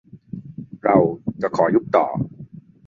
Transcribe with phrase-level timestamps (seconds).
[0.83, 0.97] เรา
[1.41, 2.05] จะขอยุบต่อ